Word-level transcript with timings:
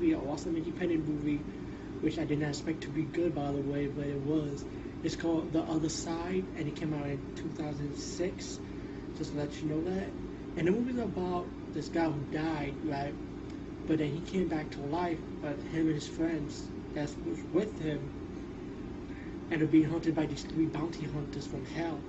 An 0.00 0.14
awesome 0.28 0.56
independent 0.56 1.06
movie, 1.06 1.42
which 2.00 2.18
I 2.18 2.24
didn't 2.24 2.48
expect 2.48 2.80
to 2.82 2.88
be 2.88 3.02
good, 3.02 3.34
by 3.34 3.52
the 3.52 3.60
way, 3.60 3.86
but 3.86 4.06
it 4.06 4.20
was. 4.22 4.64
It's 5.04 5.14
called 5.14 5.52
The 5.52 5.60
Other 5.60 5.90
Side, 5.90 6.44
and 6.56 6.66
it 6.66 6.74
came 6.74 6.94
out 6.94 7.06
in 7.06 7.20
2006. 7.36 8.58
Just 9.18 9.32
to 9.32 9.38
let 9.38 9.62
you 9.62 9.68
know 9.68 9.82
that. 9.82 10.08
And 10.56 10.66
the 10.66 10.70
movie's 10.70 10.98
about 10.98 11.46
this 11.74 11.88
guy 11.88 12.06
who 12.06 12.20
died, 12.32 12.74
right? 12.84 13.14
But 13.86 13.98
then 13.98 14.08
he 14.08 14.20
came 14.20 14.48
back 14.48 14.70
to 14.70 14.80
life, 14.80 15.18
but 15.42 15.58
him 15.72 15.86
and 15.86 15.94
his 15.94 16.08
friends 16.08 16.66
that 16.94 17.10
was 17.26 17.38
with 17.52 17.78
him 17.78 18.10
and 19.50 19.62
up 19.62 19.70
being 19.70 19.84
hunted 19.84 20.14
by 20.14 20.26
these 20.26 20.44
three 20.44 20.66
bounty 20.66 21.06
hunters 21.06 21.46
from 21.46 21.64
hell 21.66 22.00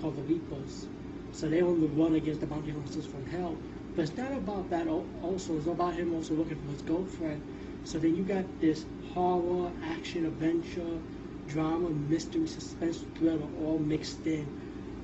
called 0.00 0.16
the 0.16 0.22
Reapers. 0.22 0.86
So 1.32 1.48
they 1.48 1.60
only 1.60 1.88
run 1.88 2.14
against 2.14 2.40
the 2.40 2.46
bounty 2.46 2.70
hunters 2.70 3.06
from 3.06 3.26
hell. 3.26 3.56
But 3.94 4.08
it's 4.08 4.16
not 4.16 4.32
about 4.32 4.70
that 4.70 4.88
also. 4.88 5.56
It's 5.56 5.66
about 5.66 5.94
him 5.94 6.14
also 6.14 6.34
looking 6.34 6.56
for 6.56 6.72
his 6.72 6.82
girlfriend. 6.82 7.42
So 7.84 7.98
then 7.98 8.16
you 8.16 8.24
got 8.24 8.44
this 8.60 8.84
horror, 9.12 9.70
action, 9.84 10.26
adventure, 10.26 10.98
drama, 11.46 11.90
mystery, 11.90 12.46
suspense, 12.46 13.04
thriller 13.14 13.46
all 13.62 13.78
mixed 13.78 14.26
in. 14.26 14.48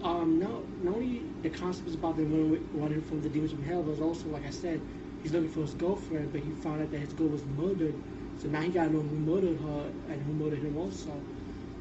Um, 0.02 0.40
not, 0.40 0.82
not 0.82 0.94
only 0.96 1.22
the 1.42 1.50
concept 1.50 1.88
is 1.88 1.94
about 1.94 2.16
them 2.16 2.32
running, 2.72 3.02
from 3.02 3.22
the 3.22 3.28
demons 3.28 3.52
from 3.52 3.62
hell, 3.62 3.82
but 3.82 4.00
also, 4.02 4.28
like 4.28 4.46
I 4.46 4.50
said, 4.50 4.80
he's 5.22 5.32
looking 5.32 5.50
for 5.50 5.60
his 5.60 5.74
girlfriend, 5.74 6.32
but 6.32 6.40
he 6.40 6.50
found 6.52 6.82
out 6.82 6.90
that 6.90 6.98
his 6.98 7.12
girl 7.12 7.28
was 7.28 7.44
murdered. 7.44 7.94
So 8.38 8.48
now 8.48 8.62
he 8.62 8.70
gotta 8.70 8.90
know 8.90 9.00
who 9.00 9.16
murdered 9.16 9.60
her 9.60 9.90
and 10.08 10.22
who 10.22 10.32
murdered 10.32 10.60
him 10.60 10.78
also. 10.78 11.12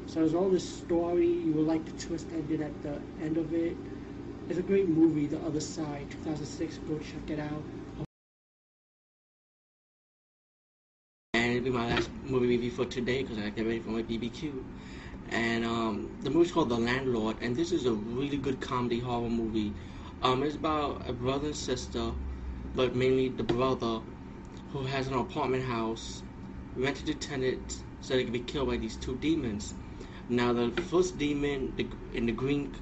So 0.06 0.20
there's 0.20 0.34
all 0.34 0.50
this 0.50 0.68
story. 0.68 1.28
You 1.28 1.52
will 1.52 1.64
like 1.64 1.84
the 1.86 1.92
twist 1.92 2.26
ended 2.32 2.60
at 2.60 2.82
the 2.82 3.00
end 3.22 3.38
of 3.38 3.54
it. 3.54 3.76
It's 4.50 4.58
a 4.58 4.62
great 4.62 4.88
movie, 4.88 5.28
The 5.28 5.38
Other 5.46 5.60
Side, 5.60 6.10
2006. 6.10 6.78
Go 6.78 6.98
check 6.98 7.38
it 7.38 7.38
out. 7.38 7.62
And 11.34 11.52
it'll 11.52 11.62
be 11.62 11.70
my 11.70 11.86
last 11.86 12.10
movie 12.24 12.48
review 12.48 12.72
for 12.72 12.84
today 12.84 13.22
because 13.22 13.38
I 13.38 13.50
get 13.50 13.64
ready 13.64 13.78
for 13.78 13.90
my 13.90 14.02
BBQ. 14.02 14.64
And 15.30 15.64
um, 15.64 16.18
the 16.22 16.30
movie's 16.30 16.50
called 16.50 16.68
The 16.68 16.74
Landlord, 16.74 17.36
and 17.40 17.54
this 17.54 17.70
is 17.70 17.86
a 17.86 17.92
really 17.92 18.38
good 18.38 18.60
comedy 18.60 18.98
horror 18.98 19.30
movie. 19.30 19.72
Um, 20.24 20.42
it's 20.42 20.56
about 20.56 21.08
a 21.08 21.12
brother 21.12 21.46
and 21.46 21.56
sister, 21.56 22.10
but 22.74 22.96
mainly 22.96 23.28
the 23.28 23.44
brother 23.44 24.00
who 24.72 24.82
has 24.82 25.06
an 25.06 25.14
apartment 25.14 25.62
house 25.62 26.24
rented 26.74 27.06
to 27.06 27.14
tenants 27.14 27.84
so 28.00 28.14
they 28.14 28.24
can 28.24 28.32
be 28.32 28.40
killed 28.40 28.66
by 28.66 28.78
these 28.78 28.96
two 28.96 29.14
demons. 29.18 29.74
Now, 30.28 30.52
the 30.52 30.72
first 30.90 31.18
demon 31.18 31.72
the, 31.76 31.86
in 32.18 32.26
the 32.26 32.32
green 32.32 32.74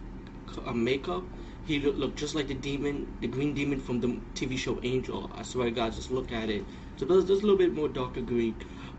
uh, 0.65 0.73
makeup 0.73 1.25
he 1.69 1.79
looked, 1.81 2.17
just 2.17 2.35
like 2.35 2.49
the 2.49 2.55
demon, 2.55 3.07
the 3.21 3.27
green 3.27 3.53
demon 3.53 3.79
from 3.79 4.01
the 4.01 4.09
TV 4.35 4.57
show 4.57 4.81
Angel. 4.83 5.31
I 5.35 5.43
swear 5.43 5.67
to 5.67 5.71
God, 5.71 5.93
just 5.93 6.11
look 6.11 6.33
at 6.33 6.49
it. 6.49 6.65
So 6.97 7.05
there's, 7.05 7.27
there's 7.27 7.41
a 7.41 7.43
little 7.43 7.59
bit 7.59 7.75
more 7.75 7.89
darker 7.89 8.23
green, 8.23 8.55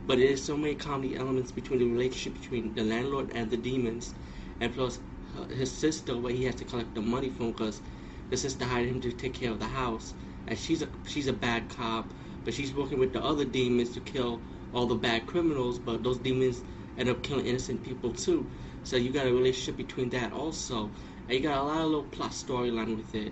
but 0.06 0.20
there's 0.20 0.44
so 0.44 0.56
many 0.56 0.76
comedy 0.76 1.16
elements 1.16 1.52
between 1.52 1.80
the 1.80 1.86
relationship 1.86 2.40
between 2.40 2.76
the 2.76 2.84
landlord 2.84 3.32
and 3.34 3.50
the 3.50 3.58
demons, 3.58 4.14
and 4.62 4.72
plus 4.72 5.00
uh, 5.36 5.46
his 5.46 5.72
sister, 5.72 6.16
where 6.16 6.32
he 6.32 6.44
has 6.46 6.54
to 6.56 6.64
collect 6.64 6.94
the 6.94 7.02
money 7.02 7.30
from, 7.30 7.52
because 7.54 7.82
the 8.30 8.38
sister 8.38 8.66
hired 8.66 8.88
him 8.88 9.02
to 9.02 9.12
take 9.12 9.34
care 9.34 9.50
of 9.50 9.58
the 9.60 9.66
house, 9.66 10.14
and 10.48 10.56
she's 10.58 10.84
a 10.84 10.90
she's 11.08 11.26
a 11.28 11.34
bad 11.34 11.70
cop, 11.70 12.14
but 12.46 12.54
she's 12.54 12.72
working 12.76 13.00
with 13.00 13.14
the 13.14 13.24
other 13.24 13.46
demons 13.46 13.90
to 13.96 14.00
kill 14.00 14.42
all 14.74 14.86
the 14.86 14.94
bad 14.96 15.26
criminals, 15.26 15.80
but 15.80 16.04
those 16.04 16.20
demons 16.20 16.62
end 17.00 17.10
up 17.10 17.24
killing 17.24 17.48
innocent 17.48 17.82
people 17.82 18.12
too. 18.14 18.46
So 18.84 18.96
you 18.96 19.12
got 19.12 19.26
a 19.26 19.34
relationship 19.34 19.76
between 19.76 20.10
that 20.12 20.34
also. 20.34 20.92
And 21.30 21.38
you 21.38 21.44
got 21.48 21.60
a 21.60 21.64
lot 21.64 21.82
of 21.82 21.86
little 21.86 22.04
plot 22.06 22.32
storyline 22.32 22.98
with 22.98 23.14
it, 23.14 23.32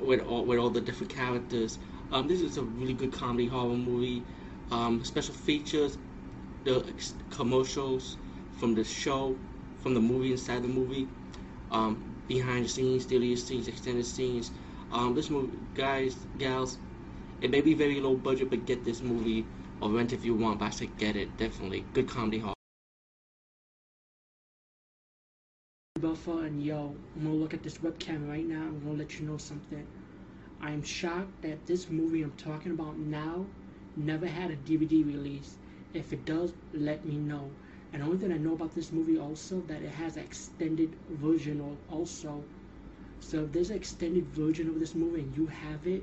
with 0.00 0.22
all, 0.22 0.46
with 0.46 0.58
all 0.58 0.70
the 0.70 0.80
different 0.80 1.12
characters. 1.12 1.78
Um, 2.12 2.26
this 2.26 2.40
is 2.40 2.56
a 2.56 2.62
really 2.62 2.94
good 2.94 3.12
comedy 3.12 3.46
horror 3.46 3.76
movie. 3.76 4.22
Um, 4.70 5.04
special 5.04 5.34
features, 5.34 5.98
the 6.64 6.82
commercials 7.28 8.16
from 8.58 8.74
the 8.74 8.84
show, 8.84 9.36
from 9.82 9.92
the 9.92 10.00
movie 10.00 10.32
inside 10.32 10.62
the 10.62 10.68
movie, 10.68 11.08
um, 11.70 12.02
behind 12.26 12.64
the 12.64 12.68
scenes, 12.70 13.04
deleted 13.04 13.38
scenes, 13.38 13.68
extended 13.68 14.06
scenes. 14.06 14.50
Um, 14.90 15.14
this 15.14 15.28
movie, 15.28 15.58
guys, 15.74 16.16
gals, 16.38 16.78
it 17.42 17.50
may 17.50 17.60
be 17.60 17.74
very 17.74 18.00
low 18.00 18.14
budget, 18.14 18.48
but 18.48 18.64
get 18.64 18.82
this 18.82 19.02
movie 19.02 19.44
or 19.82 19.90
rent 19.90 20.14
if 20.14 20.24
you 20.24 20.34
want. 20.34 20.58
But 20.58 20.66
I 20.66 20.70
say 20.70 20.88
get 20.96 21.16
it, 21.16 21.36
definitely. 21.36 21.84
Good 21.92 22.08
comedy 22.08 22.38
horror. 22.38 22.54
And 26.02 26.62
yo, 26.62 26.94
I'm 27.14 27.24
gonna 27.24 27.34
look 27.34 27.52
at 27.52 27.62
this 27.62 27.76
webcam 27.76 28.26
right 28.26 28.46
now. 28.46 28.62
I'm 28.62 28.80
gonna 28.82 28.96
let 28.96 29.20
you 29.20 29.26
know 29.26 29.36
something. 29.36 29.86
I 30.58 30.70
am 30.70 30.82
shocked 30.82 31.42
that 31.42 31.66
this 31.66 31.90
movie 31.90 32.22
I'm 32.22 32.32
talking 32.38 32.72
about 32.72 32.96
now 32.96 33.44
never 33.96 34.26
had 34.26 34.50
a 34.50 34.56
DVD 34.56 35.04
release. 35.06 35.58
If 35.92 36.14
it 36.14 36.24
does, 36.24 36.54
let 36.72 37.04
me 37.04 37.16
know. 37.16 37.50
And 37.92 38.00
the 38.00 38.06
only 38.06 38.16
thing 38.16 38.32
I 38.32 38.38
know 38.38 38.54
about 38.54 38.74
this 38.74 38.92
movie 38.92 39.18
also 39.18 39.60
that 39.66 39.82
it 39.82 39.90
has 39.90 40.16
an 40.16 40.22
extended 40.22 40.96
version 41.10 41.76
also. 41.90 42.42
So 43.20 43.44
if 43.44 43.52
there's 43.52 43.68
an 43.68 43.76
extended 43.76 44.24
version 44.28 44.70
of 44.70 44.80
this 44.80 44.94
movie 44.94 45.20
and 45.20 45.36
you 45.36 45.48
have 45.48 45.86
it, 45.86 46.02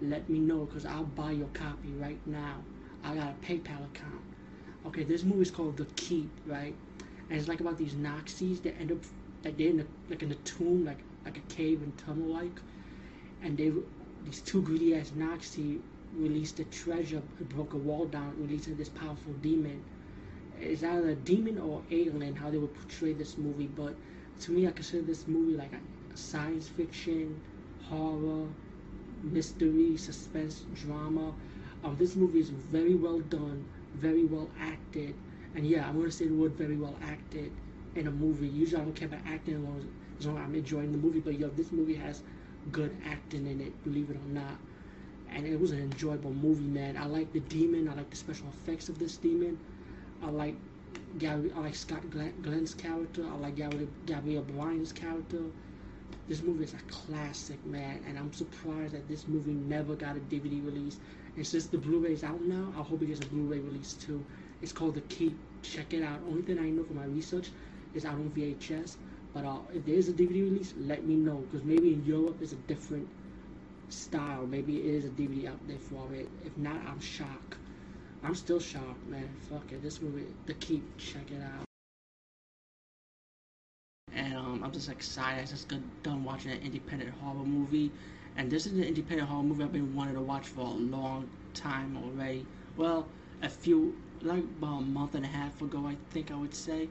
let 0.00 0.26
me 0.30 0.38
know 0.38 0.64
because 0.64 0.86
I'll 0.86 1.04
buy 1.04 1.32
your 1.32 1.48
copy 1.48 1.90
right 1.98 2.26
now. 2.26 2.62
I 3.04 3.14
got 3.14 3.34
a 3.34 3.46
PayPal 3.46 3.84
account. 3.84 4.22
Okay, 4.86 5.04
this 5.04 5.22
movie 5.22 5.42
is 5.42 5.50
called 5.50 5.76
The 5.76 5.84
Keep, 5.96 6.30
right? 6.46 6.74
And 7.28 7.38
it's 7.38 7.48
like 7.48 7.60
about 7.60 7.76
these 7.76 7.94
Nazis 7.94 8.60
that 8.60 8.80
end 8.80 8.90
up 8.90 8.98
like 9.44 9.56
they're 9.58 9.70
in 9.70 9.80
a, 9.80 9.86
like 10.10 10.22
in 10.22 10.32
a 10.32 10.36
tomb, 10.36 10.84
like 10.84 10.98
like 11.24 11.36
a 11.38 11.54
cave 11.54 11.82
and 11.82 11.96
tunnel 11.98 12.26
like, 12.28 12.60
and 13.42 13.56
they 13.56 13.72
these 14.24 14.40
two 14.40 14.62
greedy 14.62 14.94
ass 14.94 15.12
Nazi 15.14 15.80
released 16.16 16.58
a 16.60 16.64
treasure, 16.64 17.22
broke 17.50 17.72
a 17.74 17.76
wall 17.76 18.06
down, 18.06 18.34
releasing 18.38 18.76
this 18.76 18.88
powerful 18.88 19.32
demon. 19.42 19.82
It's 20.60 20.82
either 20.82 21.10
a 21.10 21.14
demon 21.14 21.58
or 21.58 21.82
alien 21.90 22.36
how 22.36 22.50
they 22.50 22.58
would 22.58 22.74
portray 22.74 23.12
this 23.12 23.36
movie, 23.36 23.66
but 23.66 23.94
to 24.40 24.52
me, 24.52 24.66
I 24.66 24.70
consider 24.70 25.02
this 25.02 25.26
movie 25.28 25.56
like 25.56 25.72
a 25.72 26.16
science 26.16 26.68
fiction, 26.68 27.40
horror, 27.88 28.48
mystery, 29.22 29.96
suspense, 29.96 30.64
drama. 30.74 31.34
Um, 31.84 31.96
this 31.98 32.16
movie 32.16 32.40
is 32.40 32.50
very 32.50 32.94
well 32.94 33.20
done, 33.20 33.64
very 33.94 34.24
well 34.24 34.48
acted, 34.60 35.14
and 35.54 35.66
yeah, 35.66 35.86
I'm 35.88 35.98
gonna 35.98 36.10
say 36.10 36.26
the 36.28 36.34
word 36.34 36.52
very 36.52 36.76
well 36.76 36.96
acted 37.02 37.52
in 37.96 38.06
a 38.06 38.10
movie. 38.10 38.48
Usually 38.48 38.80
I 38.80 38.84
don't 38.84 38.94
care 38.94 39.08
about 39.08 39.20
acting 39.26 39.54
as 39.54 39.60
long 39.60 39.88
as, 40.18 40.26
long 40.26 40.36
as 40.38 40.44
I'm 40.44 40.54
enjoying 40.54 40.92
the 40.92 40.98
movie. 40.98 41.20
But 41.20 41.38
yo, 41.38 41.48
this 41.48 41.72
movie 41.72 41.94
has 41.94 42.22
good 42.72 42.96
acting 43.06 43.46
in 43.46 43.60
it, 43.60 43.84
believe 43.84 44.10
it 44.10 44.16
or 44.16 44.32
not. 44.32 44.58
And 45.30 45.46
it 45.46 45.58
was 45.58 45.72
an 45.72 45.80
enjoyable 45.80 46.32
movie, 46.32 46.64
man. 46.64 46.96
I 46.96 47.06
like 47.06 47.32
the 47.32 47.40
demon. 47.40 47.88
I 47.88 47.94
like 47.94 48.10
the 48.10 48.16
special 48.16 48.46
effects 48.48 48.88
of 48.88 48.98
this 48.98 49.16
demon. 49.16 49.58
I 50.22 50.30
like 50.30 50.54
Gary. 51.18 51.52
I 51.56 51.60
like 51.60 51.74
Scott 51.74 52.02
Glenn's 52.42 52.74
character. 52.74 53.24
I 53.26 53.36
like 53.36 53.56
Gabriel, 53.56 53.88
Gabriel 54.06 54.42
Byrne's 54.42 54.92
character. 54.92 55.42
This 56.28 56.42
movie 56.42 56.64
is 56.64 56.72
a 56.72 56.78
classic, 56.90 57.64
man, 57.66 58.00
and 58.08 58.18
I'm 58.18 58.32
surprised 58.32 58.94
that 58.94 59.06
this 59.08 59.28
movie 59.28 59.52
never 59.52 59.94
got 59.94 60.16
a 60.16 60.20
DVD 60.20 60.64
release. 60.64 60.98
And 61.36 61.46
since 61.46 61.66
the 61.66 61.76
Blu-ray 61.76 62.12
is 62.12 62.24
out 62.24 62.40
now, 62.42 62.72
I 62.78 62.82
hope 62.82 63.02
it 63.02 63.06
gets 63.06 63.20
a 63.20 63.26
Blu-ray 63.26 63.58
release 63.58 63.92
too. 63.94 64.24
It's 64.62 64.72
called 64.72 64.94
The 64.94 65.02
Keep. 65.02 65.36
Check 65.62 65.92
it 65.92 66.02
out. 66.02 66.20
Only 66.26 66.42
thing 66.42 66.58
I 66.58 66.70
know 66.70 66.84
from 66.84 66.96
my 66.96 67.04
research 67.04 67.50
is 67.94 68.04
out 68.04 68.14
on 68.14 68.30
VHS. 68.30 68.96
But 69.32 69.44
uh, 69.44 69.58
if 69.74 69.84
there 69.84 69.96
is 69.96 70.08
a 70.08 70.12
DVD 70.12 70.42
release, 70.44 70.74
let 70.78 71.04
me 71.04 71.14
know 71.14 71.36
because 71.36 71.64
maybe 71.64 71.92
in 71.92 72.04
Europe 72.04 72.36
it's 72.40 72.52
a 72.52 72.62
different 72.68 73.08
style. 73.88 74.46
Maybe 74.46 74.78
it 74.78 74.86
is 74.86 75.04
a 75.06 75.08
DVD 75.10 75.48
out 75.48 75.68
there 75.68 75.78
for 75.78 76.12
it. 76.14 76.28
If 76.44 76.56
not, 76.56 76.76
I'm 76.86 77.00
shocked. 77.00 77.56
I'm 78.22 78.34
still 78.34 78.60
shocked, 78.60 79.06
man. 79.08 79.28
Fuck 79.50 79.72
it. 79.72 79.82
This 79.82 80.00
movie, 80.00 80.26
The 80.46 80.54
Keep, 80.54 80.98
check 80.98 81.30
it 81.30 81.42
out. 81.42 81.64
And 84.14 84.34
um, 84.36 84.62
I'm 84.64 84.72
just 84.72 84.88
excited. 84.88 85.42
I 85.42 85.46
just 85.46 85.68
got 85.68 85.80
done 86.02 86.24
watching 86.24 86.52
an 86.52 86.60
independent 86.62 87.12
horror 87.22 87.44
movie. 87.44 87.90
And 88.36 88.50
this 88.50 88.66
is 88.66 88.72
an 88.72 88.84
independent 88.84 89.28
horror 89.28 89.42
movie 89.42 89.64
I've 89.64 89.72
been 89.72 89.94
wanting 89.94 90.14
to 90.14 90.20
watch 90.22 90.46
for 90.46 90.60
a 90.62 90.70
long 90.70 91.28
time 91.52 91.96
already. 91.96 92.46
Well, 92.76 93.06
a 93.42 93.48
few, 93.48 93.96
like 94.22 94.42
about 94.42 94.78
a 94.78 94.82
month 94.82 95.14
and 95.14 95.24
a 95.24 95.28
half 95.28 95.60
ago, 95.60 95.86
I 95.86 95.96
think 96.10 96.30
I 96.30 96.34
would 96.36 96.54
say. 96.54 96.88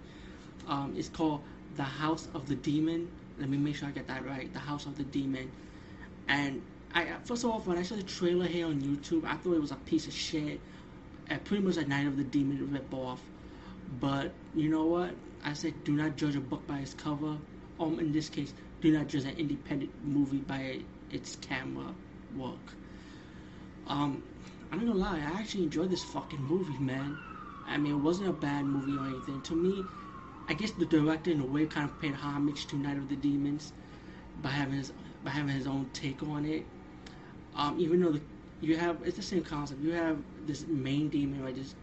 Um, 0.68 0.95
it's 0.98 1.10
called 1.10 1.42
The 1.75 1.83
House 1.83 2.27
of 2.33 2.48
the 2.48 2.56
Demon. 2.56 3.10
Let 3.39 3.50
me 3.50 3.57
make 3.57 3.75
sure 3.75 3.88
I 3.88 3.92
get 3.92 4.07
that 4.07 4.25
right. 4.25 4.51
The 4.54 4.60
House 4.60 4.86
of 4.86 4.98
the 4.98 5.04
Demon. 5.04 5.51
And 6.27 6.62
I 6.94 7.07
first 7.25 7.44
of 7.44 7.51
all, 7.51 7.60
when 7.62 7.77
I 7.77 7.83
saw 7.83 7.95
the 7.95 8.04
trailer 8.04 8.45
here 8.45 8.68
on 8.68 8.81
YouTube, 8.81 9.25
I 9.25 9.36
thought 9.36 9.54
it 9.54 9.62
was 9.62 9.71
a 9.71 9.75
piece 9.75 10.07
of 10.07 10.13
shit. 10.13 10.60
And 11.30 11.44
pretty 11.44 11.63
much 11.63 11.77
a 11.77 11.86
Night 11.86 12.07
of 12.07 12.18
the 12.18 12.24
Demon 12.24 12.71
rip 12.71 12.94
off. 12.94 13.21
But 14.00 14.31
you 14.56 14.69
know 14.69 14.86
what? 14.86 15.12
I 15.44 15.54
said, 15.54 15.83
do 15.83 15.92
not 15.94 16.15
judge 16.15 16.36
a 16.36 16.42
book 16.42 16.65
by 16.68 16.80
its 16.80 16.94
cover. 16.94 17.38
Um, 17.80 18.00
in 18.00 18.12
this 18.12 18.30
case, 18.30 18.54
do 18.81 18.92
not 18.92 19.07
judge 19.07 19.24
an 19.25 19.38
independent 19.38 19.92
movie 20.06 20.38
by 20.38 20.80
its 21.12 21.38
camera 21.38 21.94
work. 22.36 22.74
Um, 23.88 24.24
I'm 24.71 24.80
not 24.80 24.94
gonna 24.94 25.00
lie, 25.00 25.18
I 25.18 25.39
actually 25.39 25.63
enjoyed 25.63 25.89
this 25.89 26.04
fucking 26.04 26.42
movie, 26.42 26.77
man. 26.80 27.18
I 27.68 27.77
mean, 27.77 27.94
it 27.94 28.00
wasn't 28.00 28.30
a 28.30 28.33
bad 28.33 28.65
movie 28.65 28.98
or 28.98 29.06
anything. 29.06 29.42
To 29.42 29.56
me, 29.56 29.83
I 30.48 30.54
guess 30.54 30.72
the 30.72 30.86
director 30.86 31.31
in 31.31 31.40
a 31.40 31.45
way 31.45 31.66
kind 31.66 31.90
of 31.90 32.01
paid 32.01 32.13
homage 32.13 32.66
to 32.68 32.75
Night 32.75 32.98
of 32.98 33.07
the 33.07 33.16
Demons 33.16 33.72
by 34.42 34.50
having 34.50 34.75
his 34.75 34.92
by 35.24 35.31
having 35.31 35.56
his 35.56 35.68
own 35.68 35.90
take 35.94 36.22
on 36.24 36.45
it. 36.45 36.66
Um, 37.56 37.80
even 37.80 38.01
though 38.01 38.12
the, 38.12 38.22
you 38.62 38.75
have 38.78 38.98
it's 39.06 39.16
the 39.16 39.24
same 39.24 39.44
concept. 39.44 39.81
You 39.81 39.92
have 39.92 40.18
this 40.45 40.68
main 40.68 41.10
demon, 41.10 41.44
right? 41.44 41.56
This 41.56 41.75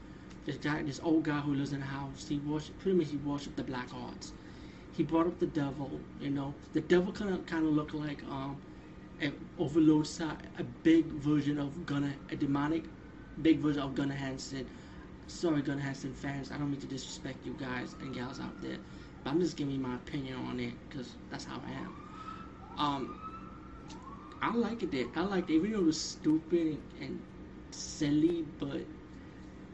this 0.44 0.56
guy, 0.56 0.82
this 0.82 1.00
old 1.02 1.22
guy 1.22 1.40
who 1.40 1.54
lives 1.54 1.72
in 1.72 1.80
a 1.80 1.86
house. 1.86 2.26
He 2.28 2.38
worship 2.38 2.78
pretty 2.80 2.98
much 2.98 3.10
he 3.10 3.16
worshipped 3.18 3.56
the 3.56 3.64
black 3.64 3.88
arts. 3.94 4.32
He 4.92 5.04
brought 5.04 5.26
up 5.26 5.38
the 5.38 5.46
devil. 5.46 5.90
You 6.20 6.30
know, 6.30 6.54
the 6.74 6.82
devil 6.82 7.12
kind 7.12 7.32
of 7.32 7.46
kind 7.46 7.66
of 7.66 7.72
looked 7.72 7.94
like 7.94 8.22
um, 8.24 8.60
an 9.20 9.32
overload 9.58 10.06
a 10.20 10.64
big 10.82 11.06
version 11.06 11.58
of 11.58 11.86
Gunnar, 11.86 12.12
a 12.30 12.36
demonic, 12.36 12.84
big 13.40 13.60
version 13.60 13.82
of 13.82 13.94
Gunnar 13.94 14.14
Hansen 14.16 14.66
sorry, 15.30 15.62
gonna 15.62 15.80
have 15.82 15.96
some 15.96 16.12
fans. 16.14 16.50
I 16.52 16.58
don't 16.58 16.70
mean 16.70 16.80
to 16.80 16.86
disrespect 16.86 17.44
you 17.46 17.54
guys 17.54 17.94
and 18.00 18.14
gals 18.14 18.40
out 18.40 18.60
there, 18.62 18.78
but 19.24 19.30
I'm 19.30 19.40
just 19.40 19.56
giving 19.56 19.80
my 19.80 19.94
opinion 19.96 20.36
on 20.46 20.60
it 20.60 20.74
because 20.88 21.16
that's 21.30 21.44
how 21.44 21.60
I 21.66 21.72
am. 21.72 21.94
Um, 22.78 23.20
I 24.42 24.54
like 24.54 24.82
it. 24.82 25.08
I 25.16 25.20
liked 25.22 25.50
it, 25.50 25.54
even 25.54 25.72
though 25.72 25.80
it 25.80 25.84
was 25.84 26.00
stupid 26.00 26.78
and 27.00 27.20
silly, 27.70 28.44
but 28.58 28.76
it 28.76 28.86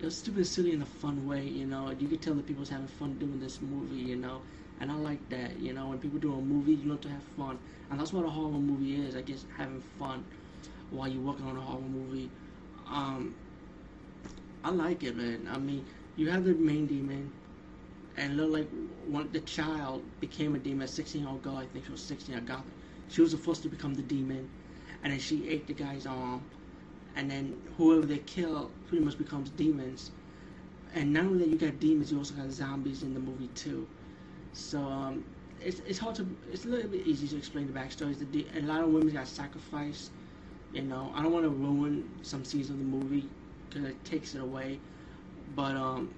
was 0.02 0.16
stupid 0.18 0.38
and 0.38 0.46
silly 0.46 0.72
in 0.72 0.82
a 0.82 0.86
fun 0.86 1.26
way. 1.26 1.44
You 1.46 1.66
know, 1.66 1.90
you 1.90 2.08
could 2.08 2.22
tell 2.22 2.34
that 2.34 2.46
people 2.46 2.60
was 2.60 2.68
having 2.70 2.88
fun 2.88 3.18
doing 3.18 3.40
this 3.40 3.60
movie. 3.60 3.96
You 3.96 4.16
know, 4.16 4.42
and 4.80 4.90
I 4.90 4.94
like 4.96 5.28
that. 5.30 5.58
You 5.60 5.72
know, 5.72 5.88
when 5.88 5.98
people 5.98 6.18
do 6.18 6.34
a 6.34 6.40
movie, 6.40 6.74
you 6.74 6.86
know 6.88 6.96
to 6.96 7.08
have 7.08 7.22
fun, 7.36 7.58
and 7.90 8.00
that's 8.00 8.12
what 8.12 8.24
a 8.24 8.30
horror 8.30 8.58
movie 8.58 8.96
is. 9.06 9.16
I 9.16 9.22
guess 9.22 9.44
having 9.56 9.80
fun 9.98 10.24
while 10.90 11.08
you're 11.08 11.22
working 11.22 11.46
on 11.46 11.56
a 11.56 11.60
horror 11.60 11.80
movie. 11.80 12.30
Um, 12.88 13.34
I 14.66 14.70
like 14.70 15.04
it, 15.04 15.16
man. 15.16 15.48
I 15.48 15.58
mean, 15.58 15.86
you 16.16 16.28
have 16.30 16.44
the 16.44 16.52
main 16.54 16.86
demon, 16.86 17.30
and 18.16 18.36
look 18.36 18.50
like 18.52 18.68
one 19.06 19.30
the 19.32 19.40
child 19.40 20.02
became 20.20 20.56
a 20.56 20.58
demon 20.58 20.82
at 20.82 20.90
16 20.90 21.22
year 21.22 21.30
old 21.30 21.42
girl. 21.42 21.56
I 21.56 21.66
think 21.66 21.84
she 21.86 21.92
was 21.92 22.02
16. 22.02 22.34
I 22.36 22.40
got 22.40 22.64
She 23.08 23.20
was 23.20 23.30
the 23.32 23.38
first 23.38 23.62
to 23.62 23.68
become 23.68 23.94
the 23.94 24.02
demon, 24.02 24.48
and 25.04 25.12
then 25.12 25.20
she 25.20 25.48
ate 25.48 25.68
the 25.68 25.72
guy's 25.74 26.04
arm, 26.06 26.42
and 27.14 27.30
then 27.30 27.62
whoever 27.76 28.06
they 28.06 28.18
kill 28.18 28.72
pretty 28.88 29.04
much 29.04 29.16
becomes 29.18 29.50
demons. 29.50 30.10
And 30.94 31.12
not 31.12 31.24
only 31.26 31.38
that, 31.44 31.48
you 31.48 31.58
got 31.58 31.78
demons, 31.80 32.10
you 32.10 32.18
also 32.18 32.34
got 32.34 32.50
zombies 32.50 33.02
in 33.04 33.14
the 33.14 33.20
movie 33.20 33.48
too. 33.54 33.86
So 34.52 34.80
um, 34.82 35.24
it's 35.60 35.80
it's 35.80 35.98
hard 35.98 36.16
to 36.16 36.26
it's 36.52 36.64
a 36.64 36.68
little 36.68 36.90
bit 36.90 37.06
easy 37.06 37.28
to 37.28 37.36
explain 37.36 37.66
the 37.72 37.78
backstories. 37.78 38.18
The 38.18 38.26
de- 38.26 38.48
a 38.58 38.62
lot 38.62 38.82
of 38.82 38.90
women 38.90 39.12
got 39.14 39.28
sacrificed. 39.28 40.10
You 40.72 40.82
know, 40.82 41.12
I 41.14 41.22
don't 41.22 41.32
want 41.32 41.44
to 41.44 41.50
ruin 41.50 42.08
some 42.22 42.44
scenes 42.44 42.70
of 42.70 42.78
the 42.78 42.84
movie 42.84 43.28
because 43.68 43.84
it 43.84 44.04
takes 44.04 44.34
it 44.34 44.40
away. 44.40 44.78
But 45.54 45.76
um, 45.76 46.14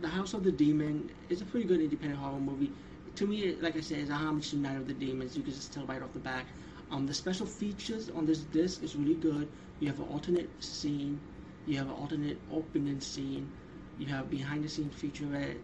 the 0.00 0.08
House 0.08 0.34
of 0.34 0.44
the 0.44 0.52
Demon 0.52 1.10
is 1.28 1.40
a 1.40 1.44
pretty 1.44 1.66
good 1.66 1.80
independent 1.80 2.20
horror 2.20 2.38
movie. 2.40 2.72
To 3.16 3.26
me, 3.26 3.56
like 3.60 3.76
I 3.76 3.80
said, 3.80 3.98
it's 3.98 4.10
a 4.10 4.14
homage 4.14 4.50
to 4.50 4.56
Night 4.56 4.76
of 4.76 4.86
the 4.86 4.94
Demons. 4.94 5.36
You 5.36 5.42
can 5.42 5.52
just 5.52 5.72
tell 5.72 5.84
right 5.84 6.02
off 6.02 6.12
the 6.12 6.18
back. 6.18 6.46
Um, 6.90 7.06
the 7.06 7.14
special 7.14 7.46
features 7.46 8.10
on 8.10 8.26
this 8.26 8.40
disc 8.40 8.82
is 8.82 8.96
really 8.96 9.14
good. 9.14 9.48
You 9.80 9.88
have 9.88 9.98
an 9.98 10.06
alternate 10.08 10.50
scene. 10.62 11.20
You 11.66 11.78
have 11.78 11.86
an 11.88 11.94
alternate 11.94 12.38
opening 12.52 13.00
scene. 13.00 13.50
You 13.98 14.06
have 14.06 14.30
behind 14.30 14.64
the 14.64 14.68
scenes 14.68 14.94
featurette. 14.94 15.58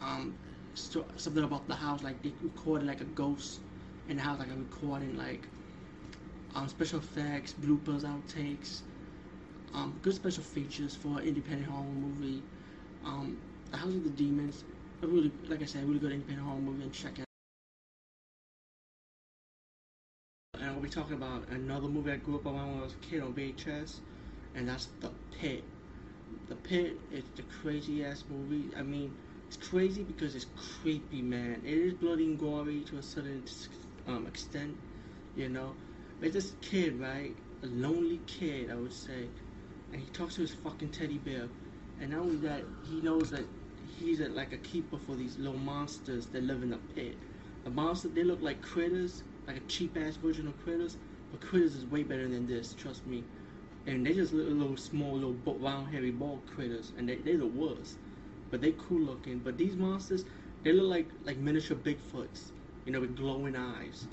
Um, 0.00 0.34
so, 0.74 1.04
something 1.16 1.42
about 1.42 1.66
the 1.68 1.74
house, 1.74 2.02
like 2.02 2.22
they 2.22 2.32
recorded 2.42 2.86
like 2.86 3.00
a 3.00 3.04
ghost 3.04 3.60
in 4.08 4.16
the 4.16 4.22
house, 4.22 4.38
like 4.38 4.50
a 4.50 4.56
recording, 4.56 5.16
like 5.16 5.46
um, 6.54 6.68
special 6.68 6.98
effects, 6.98 7.54
bloopers, 7.54 8.02
outtakes. 8.02 8.80
Um, 9.76 9.94
good 10.00 10.14
special 10.14 10.42
features 10.42 10.96
for 10.96 11.20
an 11.20 11.26
independent 11.28 11.66
horror 11.70 11.84
movie. 11.84 12.42
Um, 13.04 13.36
the 13.70 13.76
House 13.76 13.88
of 13.92 14.04
the 14.04 14.10
Demons, 14.10 14.64
a 15.02 15.06
really, 15.06 15.30
like 15.48 15.60
I 15.60 15.66
said, 15.66 15.84
really 15.84 15.98
good 15.98 16.12
independent 16.12 16.48
horror 16.48 16.60
movie, 16.60 16.84
and 16.84 16.92
check 16.94 17.18
it. 17.18 17.24
Out. 20.54 20.62
And 20.62 20.70
I'll 20.70 20.80
be 20.80 20.88
talking 20.88 21.12
about 21.16 21.46
another 21.48 21.88
movie 21.88 22.10
I 22.10 22.16
grew 22.16 22.36
up 22.36 22.46
on 22.46 22.54
when 22.54 22.78
I 22.78 22.82
was 22.84 22.94
a 22.94 23.06
kid 23.06 23.22
on 23.22 23.34
VHS, 23.34 24.00
and 24.54 24.66
that's 24.66 24.88
The 25.00 25.10
Pit. 25.38 25.62
The 26.48 26.56
Pit 26.56 26.98
is 27.12 27.24
the 27.36 27.42
crazy 27.42 28.02
ass 28.02 28.24
movie. 28.30 28.74
I 28.78 28.82
mean, 28.82 29.14
it's 29.46 29.58
crazy 29.58 30.04
because 30.04 30.34
it's 30.34 30.46
creepy, 30.56 31.20
man. 31.20 31.60
It 31.66 31.76
is 31.76 31.92
bloody 31.92 32.24
and 32.24 32.38
gory 32.38 32.80
to 32.88 32.96
a 32.96 33.02
certain 33.02 33.44
um, 34.06 34.26
extent, 34.26 34.74
you 35.36 35.50
know. 35.50 35.74
But 36.18 36.32
this 36.32 36.54
kid, 36.62 36.98
right? 36.98 37.36
A 37.62 37.66
lonely 37.66 38.20
kid, 38.26 38.70
I 38.70 38.74
would 38.76 38.92
say 38.92 39.28
and 39.92 40.00
he 40.00 40.06
talks 40.10 40.34
to 40.36 40.42
his 40.42 40.54
fucking 40.54 40.90
teddy 40.90 41.18
bear. 41.18 41.48
And 42.00 42.10
not 42.10 42.20
only 42.20 42.36
that, 42.36 42.62
he 42.90 43.00
knows 43.00 43.30
that 43.30 43.44
he's 43.98 44.20
a, 44.20 44.28
like 44.28 44.52
a 44.52 44.58
keeper 44.58 44.98
for 44.98 45.14
these 45.14 45.38
little 45.38 45.58
monsters 45.58 46.26
that 46.26 46.42
live 46.42 46.62
in 46.62 46.72
a 46.72 46.78
pit. 46.94 47.16
The 47.64 47.70
monsters, 47.70 48.12
they 48.12 48.24
look 48.24 48.42
like 48.42 48.62
critters, 48.62 49.22
like 49.46 49.56
a 49.56 49.60
cheap 49.68 49.96
ass 49.96 50.16
version 50.16 50.46
of 50.46 50.62
critters, 50.64 50.96
but 51.30 51.40
critters 51.40 51.74
is 51.74 51.84
way 51.86 52.02
better 52.02 52.28
than 52.28 52.46
this, 52.46 52.74
trust 52.74 53.06
me. 53.06 53.24
And 53.86 54.04
they 54.04 54.12
just 54.14 54.32
little, 54.32 54.52
little 54.52 54.76
small, 54.76 55.14
little 55.14 55.36
round, 55.58 55.88
hairy 55.88 56.10
ball 56.10 56.40
critters, 56.54 56.92
and 56.98 57.08
they, 57.08 57.16
they're 57.16 57.38
the 57.38 57.46
worst. 57.46 57.96
But 58.50 58.60
they 58.60 58.72
cool 58.72 59.00
looking. 59.00 59.38
But 59.38 59.58
these 59.58 59.76
monsters, 59.76 60.24
they 60.62 60.72
look 60.72 60.88
like 60.88 61.08
like 61.24 61.36
miniature 61.38 61.76
Bigfoots, 61.76 62.50
you 62.84 62.92
know, 62.92 63.00
with 63.00 63.16
glowing 63.16 63.56
eyes. 63.56 64.06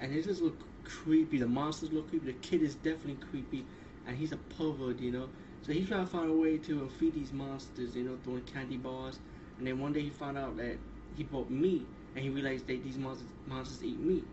And 0.00 0.14
they 0.14 0.22
just 0.22 0.40
look 0.40 0.56
creepy. 0.84 1.38
The 1.38 1.46
monsters 1.46 1.92
look 1.92 2.08
creepy. 2.08 2.26
The 2.26 2.38
kid 2.38 2.62
is 2.62 2.74
definitely 2.76 3.18
creepy 3.30 3.64
and 4.08 4.16
he's 4.16 4.32
a 4.32 4.36
pervert, 4.56 4.98
you 4.98 5.12
know. 5.12 5.28
So 5.62 5.72
he's 5.72 5.86
trying 5.86 6.06
to 6.06 6.10
find 6.10 6.30
a 6.30 6.34
way 6.34 6.56
to 6.58 6.88
feed 6.98 7.14
these 7.14 7.32
monsters, 7.32 7.94
you 7.94 8.04
know, 8.04 8.18
throwing 8.24 8.42
candy 8.42 8.78
bars. 8.78 9.18
And 9.58 9.66
then 9.66 9.78
one 9.78 9.92
day 9.92 10.00
he 10.00 10.10
found 10.10 10.38
out 10.38 10.56
that 10.56 10.78
he 11.16 11.24
bought 11.24 11.50
meat, 11.50 11.86
and 12.14 12.24
he 12.24 12.30
realized 12.30 12.66
that 12.68 12.82
these 12.82 12.96
monsters 12.96 13.28
monsters 13.46 13.84
eat 13.84 14.00
meat. 14.00 14.24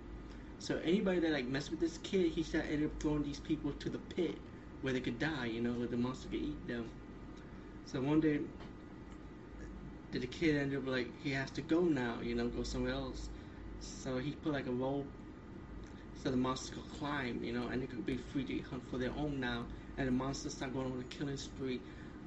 So 0.59 0.79
anybody 0.83 1.19
that 1.19 1.31
like 1.31 1.45
messed 1.45 1.71
with 1.71 1.81
this 1.81 1.99
kid, 1.99 2.31
he 2.31 2.41
started 2.41 2.71
ended 2.71 2.89
up 2.89 3.01
throwing 3.01 3.23
these 3.23 3.39
people 3.39 3.71
to 3.73 3.89
the 3.89 3.97
pit 3.97 4.37
where 4.81 4.93
they 4.93 5.01
could 5.01 5.19
die, 5.19 5.45
you 5.47 5.61
know, 5.61 5.73
where 5.73 5.87
the 5.87 5.97
monster 5.97 6.29
could 6.29 6.41
eat 6.41 6.67
them. 6.67 6.89
So 7.85 8.01
one 8.01 8.21
day, 8.21 8.39
the 10.11 10.25
kid 10.27 10.55
ended 10.55 10.79
up 10.79 10.87
like 10.87 11.09
he 11.21 11.31
has 11.31 11.51
to 11.51 11.61
go 11.61 11.81
now, 11.81 12.15
you 12.23 12.35
know, 12.35 12.47
go 12.47 12.63
somewhere 12.63 12.93
else. 12.93 13.27
So 13.81 14.17
he 14.17 14.31
put 14.31 14.53
like 14.53 14.67
a 14.67 14.71
rope 14.71 15.05
so 16.15 16.31
the 16.31 16.37
monsters 16.37 16.69
could 16.75 16.89
climb, 16.97 17.43
you 17.43 17.51
know, 17.53 17.67
and 17.67 17.81
they 17.81 17.87
could 17.87 18.05
be 18.05 18.17
free 18.17 18.43
to 18.45 18.59
hunt 18.69 18.83
for 18.89 18.97
their 18.97 19.11
own 19.17 19.39
now, 19.39 19.65
and 19.97 20.07
the 20.07 20.11
monsters 20.11 20.53
start 20.53 20.73
going 20.73 20.91
on 20.91 20.99
a 20.99 21.03
killing 21.03 21.37
spree. 21.37 21.79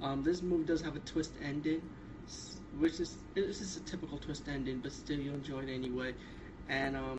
Um, 0.03 0.23
this 0.23 0.43
movie 0.43 0.65
does 0.65 0.81
have 0.83 0.97
a 0.97 1.01
twist 1.01 1.33
ending, 1.43 1.81
which 2.79 3.01
is 3.01 3.17
it's 3.35 3.59
just 3.59 3.77
a 3.77 3.81
typical 3.85 4.19
twist 4.19 4.49
ending, 4.49 4.79
but 4.81 4.93
still 4.93 5.19
you 5.19 5.33
enjoy 5.33 5.61
it 5.61 5.69
anyway. 5.71 6.15
And 6.69 6.97
um, 6.97 7.17